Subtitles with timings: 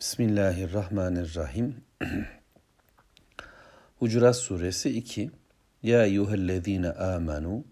[0.00, 1.76] Bismillahirrahmanirrahim.
[3.98, 5.30] Hucurat suresi 2.
[5.82, 7.64] Ya eyyühellezine amenu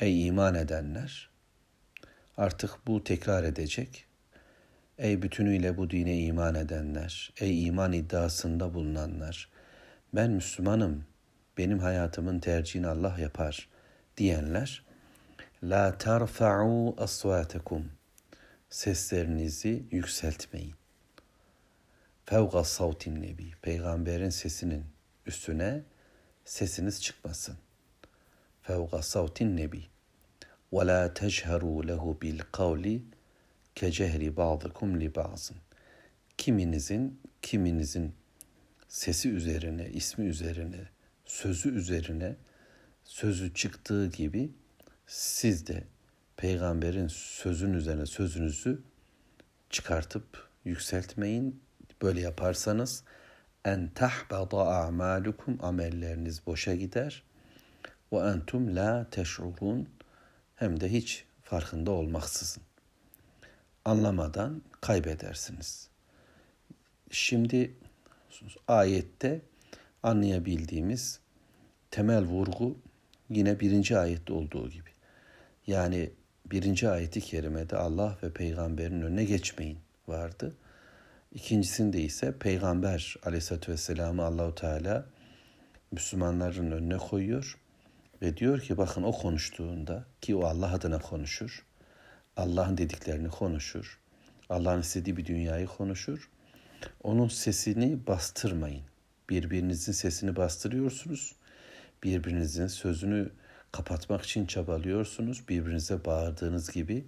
[0.00, 1.30] Ey iman edenler.
[2.36, 4.06] Artık bu tekrar edecek.
[4.98, 9.48] Ey bütünüyle bu dine iman edenler, ey iman iddiasında bulunanlar,
[10.14, 11.04] ben Müslümanım,
[11.58, 13.68] benim hayatımın tercihini Allah yapar
[14.16, 14.84] diyenler,
[15.62, 17.84] la tarfa'u aswatakum,
[18.70, 20.74] seslerinizi yükseltmeyin
[22.28, 23.52] fevga savtin nebi.
[23.62, 24.84] Peygamberin sesinin
[25.26, 25.82] üstüne
[26.44, 27.56] sesiniz çıkmasın.
[28.62, 29.82] Fevga savtin nebi.
[30.72, 33.02] Ve la teşheru lehu bil kavli
[33.74, 35.56] kecehri ba'dıkum li ba'zın.
[36.38, 38.14] Kiminizin, kiminizin
[38.88, 40.88] sesi üzerine, ismi üzerine,
[41.24, 42.36] sözü üzerine,
[43.04, 44.50] sözü çıktığı gibi
[45.06, 45.84] siz de
[46.36, 48.82] peygamberin sözün üzerine sözünüzü
[49.70, 51.67] çıkartıp yükseltmeyin,
[52.02, 53.04] Böyle yaparsanız
[53.64, 57.22] en tahbada a'malukum amelleriniz boşa gider
[58.12, 59.88] ve entum la teş'urun
[60.54, 62.62] hem de hiç farkında olmaksızın.
[63.84, 65.88] Anlamadan kaybedersiniz.
[67.10, 67.74] Şimdi
[68.68, 69.40] ayette
[70.02, 71.20] anlayabildiğimiz
[71.90, 72.78] temel vurgu
[73.30, 74.90] yine birinci ayette olduğu gibi.
[75.66, 76.10] Yani
[76.46, 80.56] birinci ayeti kerimede Allah ve peygamberin önüne geçmeyin vardı.
[81.32, 85.06] İkincisinde ise Peygamber aleyhissalatü vesselam'ı Allahu Teala
[85.92, 87.58] Müslümanların önüne koyuyor
[88.22, 91.66] ve diyor ki bakın o konuştuğunda ki o Allah adına konuşur.
[92.36, 93.98] Allah'ın dediklerini konuşur.
[94.48, 96.30] Allah'ın istediği bir dünyayı konuşur.
[97.02, 98.82] Onun sesini bastırmayın.
[99.30, 101.34] Birbirinizin sesini bastırıyorsunuz.
[102.04, 103.30] Birbirinizin sözünü
[103.72, 105.48] kapatmak için çabalıyorsunuz.
[105.48, 107.06] Birbirinize bağırdığınız gibi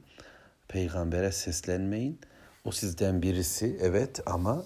[0.69, 2.21] peygambere seslenmeyin.
[2.65, 4.65] O sizden birisi evet ama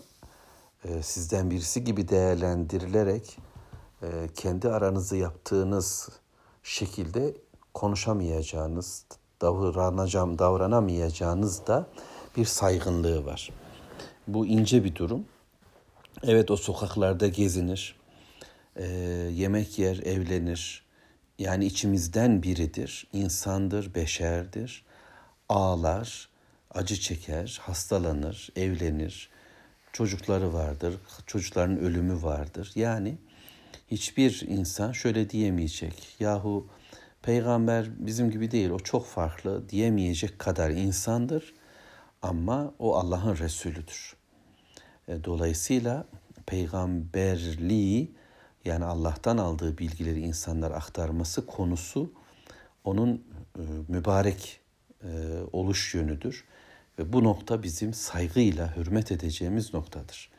[0.85, 3.39] e, sizden birisi gibi değerlendirilerek
[4.03, 6.09] e, kendi aranızda yaptığınız
[6.63, 7.37] şekilde
[7.75, 9.05] konuşamayacağınız,
[9.41, 11.87] davranacağım, davranamayacağınız da
[12.37, 13.51] bir saygınlığı var.
[14.29, 15.25] Bu ince bir durum.
[16.23, 17.97] Evet o sokaklarda gezinir,
[18.77, 18.87] e,
[19.33, 20.85] yemek yer, evlenir.
[21.39, 24.85] Yani içimizden biridir, insandır, beşerdir,
[25.49, 26.29] ağlar,
[26.75, 29.31] acı çeker, hastalanır, evlenir,
[29.93, 30.95] çocukları vardır,
[31.27, 32.73] çocukların ölümü vardır.
[32.75, 33.19] Yani
[33.91, 36.17] hiçbir insan şöyle diyemeyecek.
[36.21, 36.69] Yahu
[37.23, 41.55] peygamber bizim gibi değil, o çok farklı diyemeyecek kadar insandır
[42.23, 44.17] ama o Allah'ın Resulüdür.
[45.09, 46.07] E, dolayısıyla
[46.47, 48.15] peygamberliği
[48.65, 52.13] yani Allah'tan aldığı bilgileri insanlar aktarması konusu
[52.85, 53.25] onun
[53.59, 54.61] e, mübarek
[55.05, 55.09] e,
[55.53, 56.45] oluş yönüdür.
[56.99, 60.31] Ve bu nokta bizim saygıyla hürmet edeceğimiz noktadır.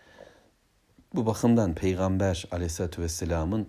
[1.16, 3.68] Bu bakımdan Peygamber aleyhissalatü vesselamın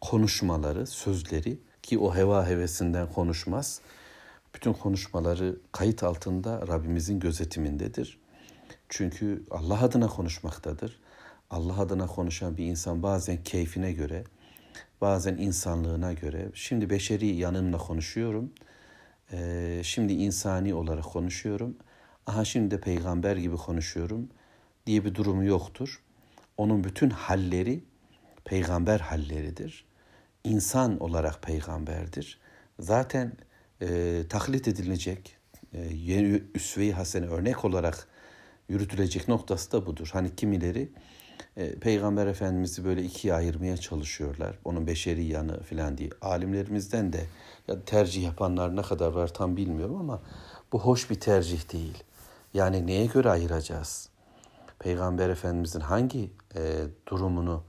[0.00, 3.80] konuşmaları, sözleri ki o heva hevesinden konuşmaz.
[4.54, 8.18] Bütün konuşmaları kayıt altında Rabbimizin gözetimindedir.
[8.88, 11.00] Çünkü Allah adına konuşmaktadır.
[11.50, 14.24] Allah adına konuşan bir insan bazen keyfine göre,
[15.00, 18.52] bazen insanlığına göre, şimdi beşeri yanımla konuşuyorum,
[19.82, 21.76] şimdi insani olarak konuşuyorum
[22.26, 24.28] aha şimdi de peygamber gibi konuşuyorum
[24.86, 26.02] diye bir durumu yoktur.
[26.56, 27.84] Onun bütün halleri
[28.44, 29.84] peygamber halleridir.
[30.44, 32.40] İnsan olarak peygamberdir.
[32.78, 33.32] Zaten
[33.82, 35.36] e, taklit edilecek,
[35.72, 38.08] e, üsve-i hasene örnek olarak
[38.68, 40.10] yürütülecek noktası da budur.
[40.12, 40.92] Hani kimileri
[41.80, 44.58] Peygamber Efendimiz'i böyle ikiye ayırmaya çalışıyorlar.
[44.64, 46.10] Onun beşeri yanı falan diye.
[46.22, 47.26] Alimlerimizden de
[47.68, 50.22] ya tercih yapanlar ne kadar var tam bilmiyorum ama
[50.72, 52.04] bu hoş bir tercih değil.
[52.54, 54.08] Yani neye göre ayıracağız?
[54.78, 57.62] Peygamber Efendimizin hangi e, durumunu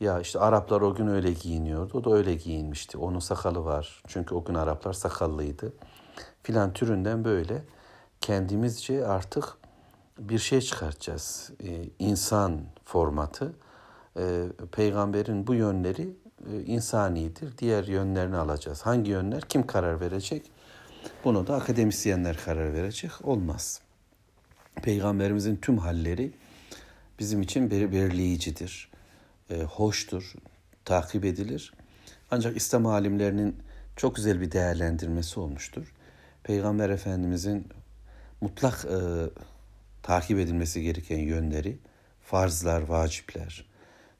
[0.00, 1.98] ya işte Araplar o gün öyle giyiniyordu.
[1.98, 2.98] O da öyle giyinmişti.
[2.98, 4.02] Onun sakalı var.
[4.06, 5.72] Çünkü o gün Araplar sakallıydı.
[6.42, 7.62] Filan türünden böyle
[8.20, 9.61] kendimizce artık
[10.18, 11.50] bir şey çıkartacağız.
[11.64, 13.52] Ee, insan formatı.
[14.18, 14.42] Ee,
[14.72, 16.16] peygamberin bu yönleri
[16.52, 17.58] e, insanidir.
[17.58, 18.82] Diğer yönlerini alacağız.
[18.82, 19.40] Hangi yönler?
[19.40, 20.50] Kim karar verecek?
[21.24, 23.10] Bunu da akademisyenler karar verecek.
[23.24, 23.80] Olmaz.
[24.82, 26.32] Peygamberimizin tüm halleri
[27.18, 28.90] bizim için belirleyicidir,
[29.50, 30.34] e, hoştur,
[30.84, 31.72] takip edilir.
[32.30, 33.56] Ancak İslam alimlerinin
[33.96, 35.94] çok güzel bir değerlendirmesi olmuştur.
[36.42, 37.68] Peygamber Efendimizin
[38.40, 38.98] mutlak e,
[40.02, 41.78] takip edilmesi gereken yönleri,
[42.22, 43.66] farzlar, vacipler,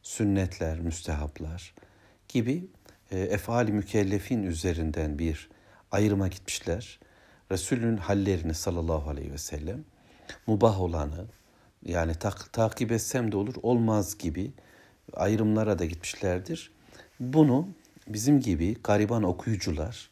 [0.03, 1.75] sünnetler, müstehaplar
[2.29, 2.67] gibi
[3.11, 5.51] e, efali mükellefin üzerinden bir
[5.91, 7.01] ayrıma gitmişler.
[7.51, 9.85] Resulün hallerini sallallahu aleyhi ve sellem
[10.47, 11.27] mubah olanı,
[11.85, 14.53] Yani tak, takip etsem de olur olmaz gibi
[15.15, 16.73] ayrımlara da gitmişlerdir.
[17.21, 17.69] Bunu
[18.09, 20.11] bizim gibi gariban okuyucular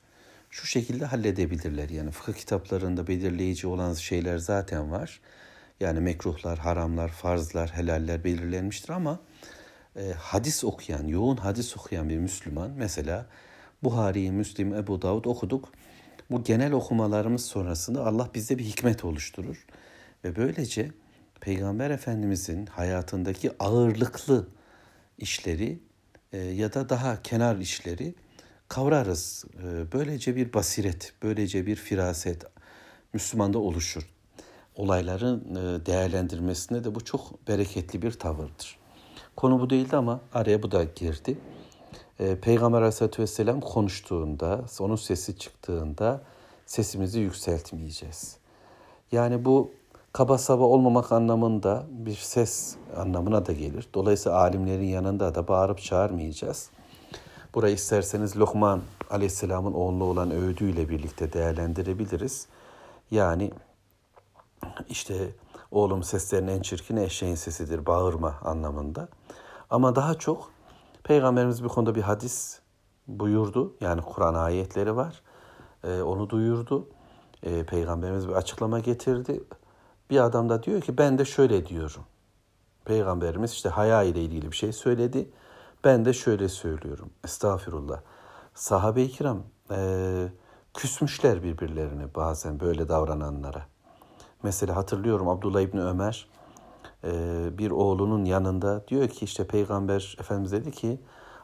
[0.50, 1.88] şu şekilde halledebilirler.
[1.88, 5.20] Yani fıkıh kitaplarında belirleyici olan şeyler zaten var.
[5.80, 9.20] Yani mekruhlar, haramlar, farzlar, helaller belirlenmiştir ama
[9.96, 13.26] e, hadis okuyan, yoğun hadis okuyan bir Müslüman mesela
[13.82, 15.72] Buhari, Müslim, Ebu Davud okuduk.
[16.30, 19.66] Bu genel okumalarımız sonrasında Allah bizde bir hikmet oluşturur.
[20.24, 20.90] Ve böylece
[21.40, 24.48] Peygamber Efendimizin hayatındaki ağırlıklı
[25.18, 25.78] işleri
[26.32, 28.14] e, ya da daha kenar işleri
[28.68, 29.44] kavrarız.
[29.54, 32.44] E, böylece bir basiret, böylece bir firaset
[33.12, 34.19] Müslümanda oluşur.
[34.80, 38.78] Olayların e, değerlendirmesinde de bu çok bereketli bir tavırdır.
[39.36, 41.38] Konu bu değildi ama araya bu da girdi.
[42.42, 46.22] Peygamber Aleyhisselatü Vesselam konuştuğunda, onun sesi çıktığında
[46.66, 48.36] sesimizi yükseltmeyeceğiz.
[49.12, 49.70] Yani bu
[50.12, 53.88] kaba saba olmamak anlamında bir ses anlamına da gelir.
[53.94, 56.70] Dolayısıyla alimlerin yanında da bağırıp çağırmayacağız.
[57.54, 58.80] Burayı isterseniz Lokman
[59.10, 62.46] Aleyhisselam'ın oğlu olan öğüdüyle birlikte değerlendirebiliriz.
[63.10, 63.50] Yani
[64.88, 65.34] işte
[65.70, 69.08] oğlum seslerin en çirkin eşeğin sesidir bağırma anlamında.
[69.70, 70.50] Ama daha çok
[71.04, 72.60] Peygamberimiz bir konuda bir hadis
[73.08, 73.74] buyurdu.
[73.80, 75.22] Yani Kur'an ayetleri var.
[75.84, 76.88] Ee, onu duyurdu.
[77.42, 79.44] Ee, Peygamberimiz bir açıklama getirdi.
[80.10, 82.02] Bir adam da diyor ki ben de şöyle diyorum.
[82.84, 85.30] Peygamberimiz işte haya ile ilgili bir şey söyledi.
[85.84, 87.10] Ben de şöyle söylüyorum.
[87.24, 88.00] Estağfirullah.
[88.54, 90.28] Sahabe-i kiram e,
[90.74, 93.66] küsmüşler birbirlerine bazen böyle davrananlara.
[94.42, 96.28] Mesela hatırlıyorum Abdullah İbni Ömer
[97.04, 97.10] e,
[97.58, 101.00] bir oğlunun yanında diyor ki işte Peygamber Efendimiz dedi ki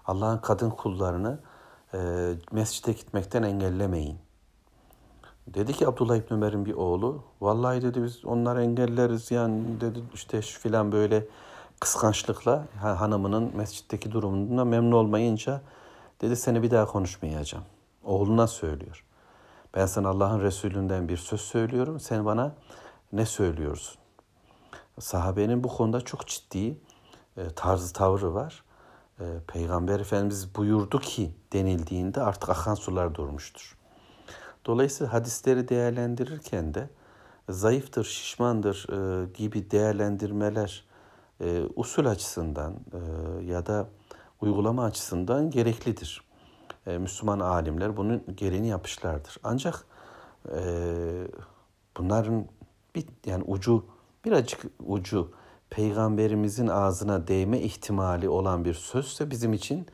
[0.07, 1.39] Allah'ın kadın kullarını
[1.95, 1.99] e,
[2.53, 4.19] mescide gitmekten engellemeyin.
[5.47, 10.43] Dedi ki Abdullah İbni Ömer'in bir oğlu, vallahi dedi biz onları engelleriz yani dedi işte
[10.43, 11.25] şu filan böyle
[11.81, 15.61] kıskançlıkla hanımının mescitteki durumundan memnun olmayınca
[16.21, 17.65] dedi seni bir daha konuşmayacağım.
[18.05, 19.05] Oğluna söylüyor.
[19.75, 22.01] Ben sana Allah'ın Resulünden bir söz söylüyorum.
[22.01, 22.55] Sen bana
[23.13, 23.99] ne söylüyorsun?
[25.01, 26.79] Sahabenin bu konuda çok ciddi
[27.37, 28.65] e, tarzı tavrı var.
[29.21, 33.79] E, Peygamber Efendimiz buyurdu ki denildiğinde artık akan sular durmuştur.
[34.67, 36.91] Dolayısıyla hadisleri değerlendirirken de
[37.49, 40.87] zayıftır, şişmandır e, gibi değerlendirmeler
[41.77, 42.75] usul açısından
[43.45, 43.89] ya da
[44.41, 46.23] uygulama açısından gereklidir.
[46.87, 49.37] Müslüman alimler bunun gereğini yapmışlardır.
[49.45, 49.87] Ancak
[51.97, 52.47] bunların
[52.97, 53.85] bir yani ucu
[54.25, 55.31] birazcık ucu
[55.71, 59.87] peygamberimizin ağzına değme ihtimali olan bir sözse bizim için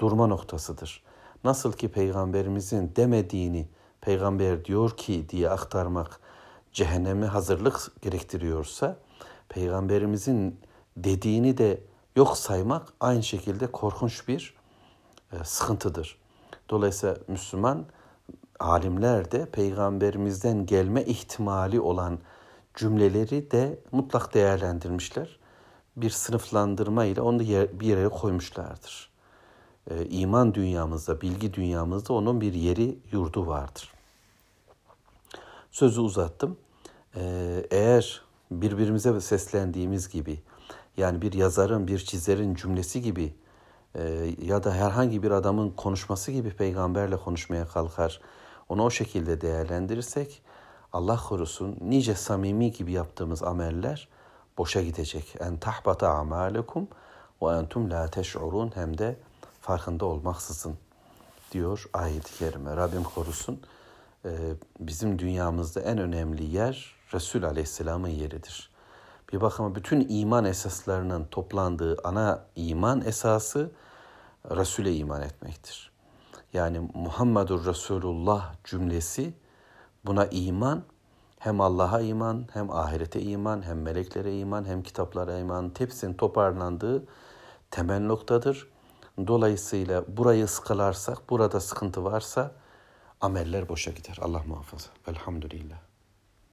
[0.00, 1.02] durma noktasıdır.
[1.44, 3.68] Nasıl ki peygamberimizin demediğini
[4.00, 6.20] peygamber diyor ki diye aktarmak
[6.72, 8.96] cehenneme hazırlık gerektiriyorsa
[9.48, 10.60] peygamberimizin
[10.96, 11.80] dediğini de
[12.16, 14.54] yok saymak aynı şekilde korkunç bir
[15.32, 16.18] e, sıkıntıdır.
[16.70, 17.84] Dolayısıyla Müslüman
[18.60, 22.18] alimler de peygamberimizden gelme ihtimali olan
[22.74, 25.38] cümleleri de mutlak değerlendirmişler.
[25.96, 29.10] Bir sınıflandırma ile onu bir yere koymuşlardır.
[29.90, 33.92] Ee, iman dünyamızda, bilgi dünyamızda onun bir yeri, yurdu vardır.
[35.70, 36.56] Sözü uzattım.
[37.16, 40.40] Ee, eğer birbirimize seslendiğimiz gibi,
[40.96, 43.34] yani bir yazarın, bir çizerin cümlesi gibi
[43.94, 48.20] e, ya da herhangi bir adamın konuşması gibi peygamberle konuşmaya kalkar,
[48.68, 50.42] onu o şekilde değerlendirirsek,
[50.92, 54.08] Allah korusun nice samimi gibi yaptığımız ameller
[54.58, 55.34] boşa gidecek.
[55.40, 56.88] En tahbata amalekum
[57.42, 59.16] ve entum la teş'urun hem de
[59.60, 60.76] farkında olmaksızın
[61.52, 62.76] diyor ayet-i kerime.
[62.76, 63.60] Rabbim korusun.
[64.24, 64.30] Ee,
[64.80, 68.70] bizim dünyamızda en önemli yer Resul Aleyhisselam'ın yeridir.
[69.32, 73.70] Bir bakıma bütün iman esaslarının toplandığı ana iman esası
[74.50, 75.92] Resul'e iman etmektir.
[76.52, 79.34] Yani Muhammedur Resulullah cümlesi
[80.04, 80.82] buna iman
[81.38, 87.04] hem Allah'a iman, hem ahirete iman, hem meleklere iman, hem kitaplara iman hepsinin toparlandığı
[87.70, 88.68] temel noktadır.
[89.26, 92.52] Dolayısıyla burayı sıkılarsak, burada sıkıntı varsa
[93.20, 94.18] ameller boşa gider.
[94.20, 94.90] Allah muhafaza.
[95.06, 95.91] Elhamdülillah.